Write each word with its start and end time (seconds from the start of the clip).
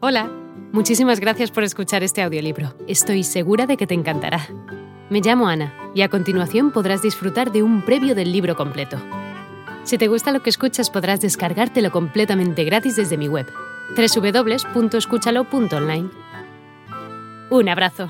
Hola, 0.00 0.30
muchísimas 0.72 1.18
gracias 1.18 1.50
por 1.50 1.64
escuchar 1.64 2.04
este 2.04 2.22
audiolibro. 2.22 2.72
Estoy 2.86 3.24
segura 3.24 3.66
de 3.66 3.76
que 3.76 3.88
te 3.88 3.94
encantará. 3.94 4.46
Me 5.10 5.20
llamo 5.20 5.48
Ana 5.48 5.74
y 5.92 6.02
a 6.02 6.08
continuación 6.08 6.70
podrás 6.70 7.02
disfrutar 7.02 7.50
de 7.50 7.64
un 7.64 7.84
previo 7.84 8.14
del 8.14 8.30
libro 8.30 8.54
completo. 8.54 8.96
Si 9.82 9.98
te 9.98 10.06
gusta 10.06 10.30
lo 10.30 10.40
que 10.40 10.50
escuchas 10.50 10.88
podrás 10.88 11.20
descargártelo 11.20 11.90
completamente 11.90 12.62
gratis 12.62 12.94
desde 12.94 13.18
mi 13.18 13.26
web, 13.26 13.48
www.escúchalo.online. 13.96 16.10
Un 17.50 17.68
abrazo. 17.68 18.08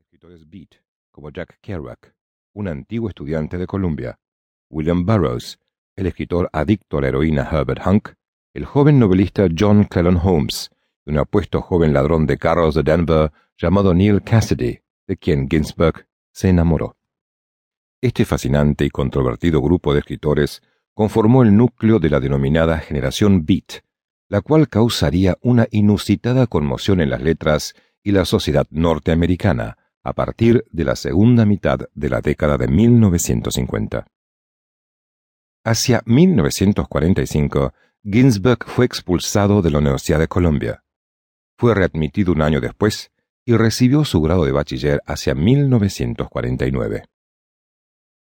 Escritores 0.00 0.50
Beat, 0.50 0.82
como 1.10 1.30
Jack 1.30 1.56
Kerouac, 1.62 2.14
un 2.52 2.68
antiguo 2.68 3.08
estudiante 3.08 3.56
de 3.56 3.66
Columbia, 3.66 4.18
William 4.68 5.06
Burroughs, 5.06 5.58
el 5.96 6.08
escritor 6.08 6.50
adicto 6.52 6.98
a 6.98 7.00
la 7.00 7.08
heroína 7.08 7.48
Herbert 7.50 7.86
Hunk, 7.86 8.17
el 8.54 8.64
joven 8.64 8.98
novelista 8.98 9.46
John 9.56 9.84
Clellon 9.84 10.20
Holmes 10.22 10.70
y 11.06 11.10
un 11.10 11.18
apuesto 11.18 11.60
joven 11.60 11.92
ladrón 11.92 12.26
de 12.26 12.38
carros 12.38 12.74
de 12.74 12.82
Denver 12.82 13.32
llamado 13.56 13.94
Neil 13.94 14.22
Cassidy, 14.22 14.80
de 15.06 15.16
quien 15.16 15.48
Ginsberg 15.48 16.06
se 16.32 16.48
enamoró. 16.48 16.96
Este 18.00 18.24
fascinante 18.24 18.84
y 18.84 18.90
controvertido 18.90 19.60
grupo 19.60 19.92
de 19.92 20.00
escritores 20.00 20.62
conformó 20.94 21.42
el 21.42 21.56
núcleo 21.56 21.98
de 21.98 22.10
la 22.10 22.20
denominada 22.20 22.78
generación 22.78 23.44
Beat, 23.44 23.82
la 24.28 24.40
cual 24.40 24.68
causaría 24.68 25.36
una 25.40 25.66
inusitada 25.70 26.46
conmoción 26.46 27.00
en 27.00 27.10
las 27.10 27.22
letras 27.22 27.74
y 28.02 28.12
la 28.12 28.24
sociedad 28.24 28.66
norteamericana 28.70 29.78
a 30.02 30.12
partir 30.12 30.64
de 30.70 30.84
la 30.84 30.96
segunda 30.96 31.44
mitad 31.44 31.80
de 31.94 32.08
la 32.08 32.20
década 32.20 32.56
de 32.56 32.68
1950. 32.68 34.06
Hacia 35.64 36.02
1945, 36.06 37.72
Ginsberg 38.04 38.64
fue 38.64 38.84
expulsado 38.84 39.60
de 39.60 39.70
la 39.70 39.78
Universidad 39.78 40.20
de 40.20 40.28
Columbia. 40.28 40.84
Fue 41.58 41.74
readmitido 41.74 42.32
un 42.32 42.42
año 42.42 42.60
después 42.60 43.10
y 43.44 43.56
recibió 43.56 44.04
su 44.04 44.20
grado 44.20 44.44
de 44.44 44.52
bachiller 44.52 45.02
hacia 45.04 45.34
1949. 45.34 47.04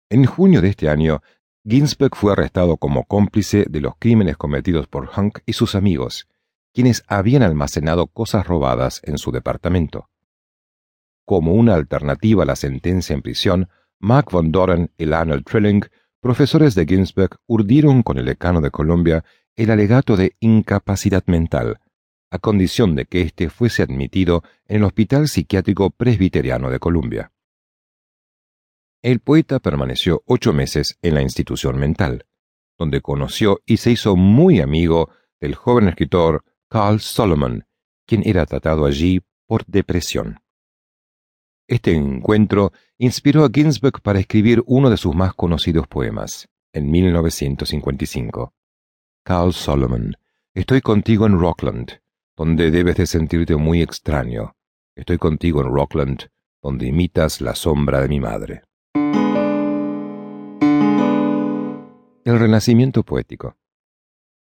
En 0.09 0.25
junio 0.25 0.63
de 0.63 0.69
este 0.69 0.89
año, 0.89 1.21
Ginsberg 1.65 2.17
fue 2.17 2.33
arrestado 2.33 2.79
como 2.79 3.05
cómplice 3.05 3.67
de 3.69 3.81
los 3.81 3.95
crímenes 3.99 4.39
cometidos 4.39 4.87
por 4.87 5.11
Hunk 5.15 5.41
y 5.45 5.53
sus 5.53 5.75
amigos, 5.75 6.27
quienes 6.73 7.05
habían 7.07 7.43
almacenado 7.43 8.07
cosas 8.07 8.47
robadas 8.47 9.03
en 9.05 9.19
su 9.19 9.31
departamento. 9.31 10.09
Como 11.27 11.53
una 11.53 11.75
alternativa 11.75 12.45
a 12.45 12.47
la 12.47 12.57
sentencia 12.57 13.13
en 13.13 13.21
prisión, 13.21 13.69
Mark 13.99 14.29
von 14.31 14.53
Doren 14.53 14.91
y 14.97 15.05
Lionel 15.05 15.45
Trilling, 15.45 15.85
profesores 16.21 16.75
de 16.75 16.87
Ginsberg, 16.87 17.37
urdieron 17.47 18.03
con 18.03 18.17
el 18.17 18.25
decano 18.25 18.61
de 18.61 18.71
Columbia 18.71 19.25
el 19.57 19.71
alegato 19.71 20.17
de 20.17 20.37
incapacidad 20.41 21.25
mental, 21.27 21.81
a 22.31 22.39
condición 22.39 22.95
de 22.95 23.07
que 23.07 23.23
éste 23.23 23.49
fuese 23.49 23.83
admitido 23.83 24.43
en 24.67 24.77
el 24.77 24.85
Hospital 24.85 25.29
Psiquiátrico 25.29 25.91
Presbiteriano 25.91 26.71
de 26.71 26.79
Columbia. 26.79 27.33
El 29.03 29.21
poeta 29.21 29.59
permaneció 29.59 30.23
ocho 30.27 30.53
meses 30.53 30.99
en 31.01 31.15
la 31.15 31.23
institución 31.23 31.79
mental, 31.79 32.27
donde 32.79 33.01
conoció 33.01 33.61
y 33.65 33.79
se 33.79 33.93
hizo 33.93 34.17
muy 34.17 34.61
amigo 34.61 35.11
del 35.41 35.55
joven 35.55 35.89
escritor 35.89 36.45
Carl 36.69 37.01
Solomon, 37.01 37.65
quien 38.07 38.23
era 38.27 38.45
tratado 38.45 38.85
allí 38.85 39.23
por 39.47 39.65
depresión. 39.67 40.41
Este 41.69 41.95
encuentro 41.95 42.73
inspiró 42.99 43.45
a 43.45 43.51
Ginsberg 43.53 44.03
para 44.03 44.21
escribir 44.21 44.63
uno 44.67 44.91
de 44.91 44.97
sus 44.97 45.15
más 45.15 45.35
conocidos 45.35 45.89
poemas, 45.89 46.49
en 46.73 46.91
1955. 46.91 48.53
Carl 49.27 49.53
Solomon, 49.53 50.17
estoy 50.55 50.81
contigo 50.83 51.27
en 51.27 51.37
Rockland, 51.37 52.01
donde 52.37 52.71
debes 52.71 52.95
de 52.95 53.09
sentirte 53.09 53.57
muy 53.57 53.83
extraño. 53.83 54.55
Estoy 54.95 55.19
contigo 55.19 55.63
en 55.63 55.75
Rockland, 55.75 56.29
donde 56.63 56.87
imitas 56.87 57.41
la 57.41 57.57
sombra 57.57 58.01
de 58.01 58.09
mi 58.09 58.21
madre. 58.21 58.63
El 62.25 62.39
Renacimiento 62.39 63.03
Poético. 63.03 63.57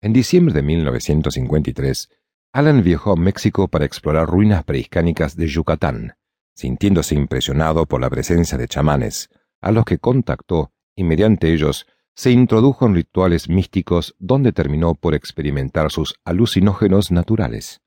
En 0.01 0.13
diciembre 0.13 0.51
de 0.51 0.63
1953, 0.63 2.09
Alan 2.51 2.81
viajó 2.81 3.11
a 3.11 3.17
México 3.17 3.67
para 3.67 3.85
explorar 3.85 4.27
ruinas 4.27 4.63
prehispánicas 4.63 5.35
de 5.35 5.45
Yucatán, 5.45 6.15
sintiéndose 6.55 7.13
impresionado 7.13 7.85
por 7.85 8.01
la 8.01 8.09
presencia 8.09 8.57
de 8.57 8.67
chamanes, 8.67 9.29
a 9.61 9.71
los 9.71 9.85
que 9.85 9.99
contactó 9.99 10.71
y 10.95 11.03
mediante 11.03 11.53
ellos 11.53 11.85
se 12.15 12.31
introdujo 12.31 12.85
en 12.85 12.95
rituales 12.95 13.49
místicos 13.49 14.15
donde 14.19 14.51
terminó 14.51 14.95
por 14.95 15.15
experimentar 15.15 15.91
sus 15.91 16.15
alucinógenos 16.25 17.11
naturales. 17.11 17.81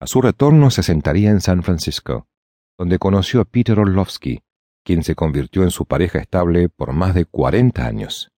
A 0.00 0.06
su 0.06 0.22
retorno 0.22 0.70
se 0.70 0.82
sentaría 0.82 1.30
en 1.30 1.40
San 1.40 1.62
Francisco, 1.62 2.28
donde 2.78 2.98
conoció 2.98 3.40
a 3.40 3.44
Peter 3.44 3.78
Orlovsky, 3.78 4.40
quien 4.84 5.02
se 5.02 5.14
convirtió 5.14 5.64
en 5.64 5.70
su 5.70 5.86
pareja 5.86 6.18
estable 6.18 6.68
por 6.68 6.92
más 6.92 7.14
de 7.14 7.24
40 7.24 7.84
años. 7.84 8.30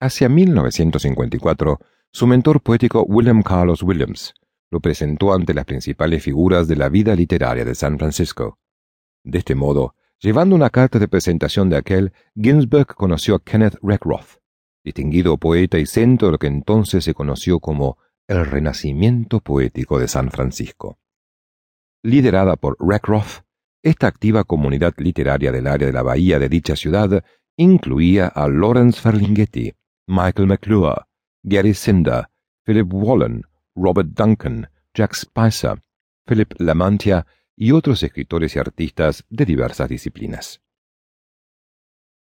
Hacia 0.00 0.28
1954, 0.28 1.78
su 2.12 2.26
mentor 2.26 2.62
poético 2.62 3.02
William 3.02 3.42
Carlos 3.42 3.82
Williams 3.82 4.34
lo 4.70 4.80
presentó 4.80 5.32
ante 5.32 5.54
las 5.54 5.64
principales 5.64 6.22
figuras 6.22 6.66
de 6.66 6.76
la 6.76 6.88
vida 6.88 7.14
literaria 7.14 7.64
de 7.64 7.74
San 7.74 7.98
Francisco. 7.98 8.58
De 9.22 9.38
este 9.38 9.54
modo, 9.54 9.94
Llevando 10.20 10.56
una 10.56 10.70
carta 10.70 10.98
de 10.98 11.08
presentación 11.08 11.68
de 11.68 11.76
aquel, 11.76 12.12
Ginsberg 12.34 12.86
conoció 12.86 13.34
a 13.34 13.44
Kenneth 13.44 13.76
Reckroth, 13.82 14.38
distinguido 14.82 15.36
poeta 15.36 15.78
y 15.78 15.84
centro 15.84 16.28
de 16.28 16.32
lo 16.32 16.38
que 16.38 16.46
entonces 16.46 17.04
se 17.04 17.12
conoció 17.12 17.60
como 17.60 17.98
el 18.26 18.46
Renacimiento 18.46 19.40
Poético 19.40 19.98
de 19.98 20.08
San 20.08 20.30
Francisco. 20.30 20.98
Liderada 22.02 22.56
por 22.56 22.76
Reckroth, 22.80 23.44
esta 23.82 24.06
activa 24.06 24.44
comunidad 24.44 24.94
literaria 24.96 25.52
del 25.52 25.66
área 25.66 25.86
de 25.86 25.92
la 25.92 26.02
bahía 26.02 26.38
de 26.38 26.48
dicha 26.48 26.76
ciudad 26.76 27.22
incluía 27.56 28.26
a 28.26 28.48
Lawrence 28.48 29.00
Ferlinghetti, 29.00 29.74
Michael 30.06 30.48
McClure, 30.48 31.02
Gary 31.42 31.74
Cinder, 31.74 32.26
Philip 32.64 32.92
Wallen, 32.92 33.42
Robert 33.74 34.08
Duncan, 34.14 34.68
Jack 34.94 35.14
Spicer, 35.14 35.82
Philip 36.26 36.54
Lamantia 36.58 37.26
y 37.56 37.72
otros 37.72 38.02
escritores 38.02 38.54
y 38.54 38.58
artistas 38.58 39.24
de 39.30 39.46
diversas 39.46 39.88
disciplinas. 39.88 40.60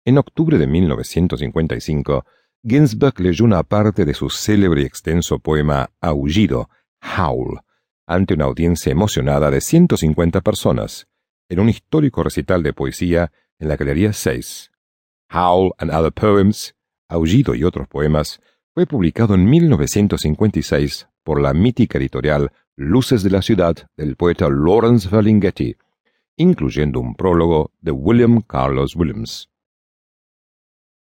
En 0.04 0.18
octubre 0.18 0.58
de 0.58 0.66
1955, 0.66 2.26
Ginsberg 2.64 3.20
leyó 3.20 3.46
una 3.46 3.64
parte 3.64 4.04
de 4.04 4.14
su 4.14 4.30
célebre 4.30 4.82
y 4.82 4.86
extenso 4.86 5.40
poema 5.40 5.92
Aullido, 6.02 6.70
Howl, 7.18 7.60
ante 8.08 8.34
una 8.34 8.46
audiencia 8.46 8.92
emocionada 8.92 9.52
de 9.52 9.62
150 9.62 10.42
personas, 10.42 11.08
en 11.50 11.60
un 11.60 11.70
histórico 11.70 12.24
recital 12.24 12.64
de 12.64 12.74
poesía 12.74 13.32
en 13.60 13.68
la 13.68 13.76
Galería 13.76 14.14
6. 14.14 14.72
Howl 15.32 15.74
and 15.78 15.92
Other 15.92 16.12
Poems, 16.12 16.76
Aullido 17.08 17.56
y 17.56 17.64
otros 17.64 17.88
poemas, 17.88 18.42
fue 18.74 18.86
publicado 18.86 19.36
en 19.36 19.50
1956 19.50 21.08
por 21.24 21.42
la 21.42 21.54
mítica 21.54 21.98
editorial 21.98 22.52
Luces 22.78 23.22
de 23.22 23.30
la 23.30 23.42
ciudad 23.42 23.76
del 23.98 24.16
poeta 24.16 24.48
Lawrence 24.50 25.10
Ferlinghetti, 25.10 25.76
incluyendo 26.38 27.02
un 27.02 27.16
prólogo 27.16 27.74
de 27.82 27.92
William 27.92 28.42
Carlos 28.42 28.96
Williams. 28.96 29.50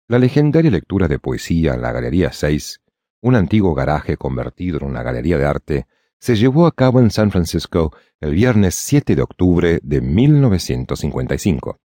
La 0.09 0.21
legendaria 0.21 0.71
lectura 0.71 1.09
de 1.09 1.19
poesía 1.19 1.75
en 1.75 1.83
la 1.83 1.91
Galería 1.91 2.33
6, 2.33 2.83
un 3.23 3.35
antiguo 3.35 3.75
garaje 3.75 4.17
convertido 4.17 4.79
en 4.79 4.85
una 4.85 5.03
galería 5.03 5.39
de 5.39 5.45
arte, 5.45 5.89
se 6.21 6.37
llevó 6.37 6.67
a 6.67 6.73
cabo 6.73 7.01
en 7.01 7.11
San 7.11 7.33
Francisco 7.33 7.93
el 8.21 8.35
viernes 8.35 8.77
7 8.77 9.17
de 9.17 9.23
octubre 9.23 9.81
de 9.83 10.01
1955. 10.01 11.81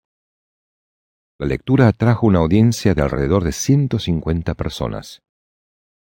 La 1.39 1.47
lectura 1.47 1.87
atrajo 1.87 2.27
una 2.27 2.39
audiencia 2.39 2.93
de 2.93 3.01
alrededor 3.01 3.43
de 3.43 3.51
150 3.51 4.53
personas. 4.53 5.23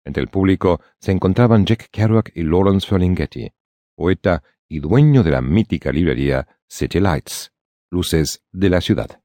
Entre 0.04 0.22
el 0.22 0.30
público 0.30 0.82
se 1.00 1.12
encontraban 1.12 1.66
Jack 1.66 1.90
Kerouac 1.92 2.32
y 2.36 2.44
Lawrence 2.44 2.88
Ferlinghetti, 2.88 3.52
poeta 3.96 4.44
y 4.68 4.80
dueño 4.80 5.24
de 5.24 5.32
la 5.32 5.42
mítica 5.42 5.92
librería 5.92 6.48
City 6.68 7.00
Lights, 7.00 7.54
Luces 7.90 8.44
de 8.52 8.70
la 8.70 8.82
Ciudad. 8.82 9.22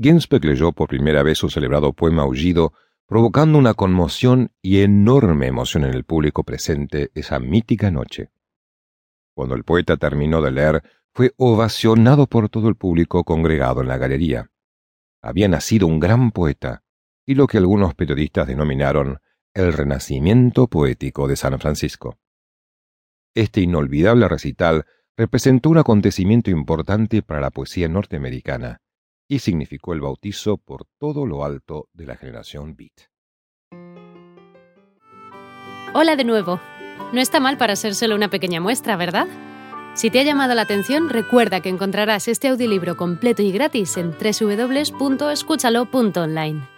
Ginsberg 0.00 0.44
leyó 0.44 0.70
por 0.70 0.88
primera 0.88 1.24
vez 1.24 1.38
su 1.38 1.50
celebrado 1.50 1.92
poema 1.92 2.22
Aullido, 2.22 2.72
provocando 3.06 3.58
una 3.58 3.74
conmoción 3.74 4.52
y 4.62 4.82
enorme 4.82 5.48
emoción 5.48 5.84
en 5.84 5.92
el 5.92 6.04
público 6.04 6.44
presente 6.44 7.10
esa 7.14 7.40
mítica 7.40 7.90
noche. 7.90 8.30
Cuando 9.34 9.56
el 9.56 9.64
poeta 9.64 9.96
terminó 9.96 10.40
de 10.40 10.52
leer, 10.52 10.82
fue 11.12 11.32
ovacionado 11.36 12.28
por 12.28 12.48
todo 12.48 12.68
el 12.68 12.76
público 12.76 13.24
congregado 13.24 13.80
en 13.80 13.88
la 13.88 13.98
galería. 13.98 14.50
Había 15.20 15.48
nacido 15.48 15.88
un 15.88 15.98
gran 15.98 16.30
poeta, 16.30 16.84
y 17.26 17.34
lo 17.34 17.48
que 17.48 17.58
algunos 17.58 17.94
periodistas 17.94 18.46
denominaron 18.46 19.18
el 19.52 19.72
renacimiento 19.72 20.68
poético 20.68 21.26
de 21.26 21.34
San 21.34 21.58
Francisco. 21.58 22.18
Este 23.34 23.62
inolvidable 23.62 24.28
recital 24.28 24.86
representó 25.16 25.70
un 25.70 25.78
acontecimiento 25.78 26.50
importante 26.50 27.22
para 27.22 27.40
la 27.40 27.50
poesía 27.50 27.88
norteamericana 27.88 28.80
y 29.28 29.40
significó 29.40 29.92
el 29.92 30.00
bautizo 30.00 30.56
por 30.56 30.86
todo 30.98 31.26
lo 31.26 31.44
alto 31.44 31.90
de 31.92 32.06
la 32.06 32.16
generación 32.16 32.74
Beat. 32.74 33.10
Hola 35.94 36.16
de 36.16 36.24
nuevo. 36.24 36.58
No 37.12 37.20
está 37.20 37.38
mal 37.40 37.58
para 37.58 37.76
ser 37.76 37.94
solo 37.94 38.16
una 38.16 38.30
pequeña 38.30 38.60
muestra, 38.60 38.96
¿verdad? 38.96 39.28
Si 39.94 40.10
te 40.10 40.20
ha 40.20 40.22
llamado 40.22 40.54
la 40.54 40.62
atención, 40.62 41.08
recuerda 41.08 41.60
que 41.60 41.68
encontrarás 41.68 42.28
este 42.28 42.46
audiolibro 42.48 42.96
completo 42.96 43.42
y 43.42 43.52
gratis 43.52 43.96
en 43.96 44.12
www.escúchalo.online. 44.12 46.77